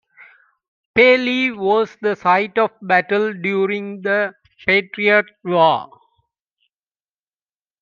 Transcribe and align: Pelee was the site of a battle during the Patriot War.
Pelee 0.95 1.51
was 1.55 1.95
the 2.01 2.15
site 2.15 2.57
of 2.57 2.71
a 2.71 2.85
battle 2.85 3.33
during 3.35 4.01
the 4.01 4.33
Patriot 4.65 5.27
War. 5.43 5.91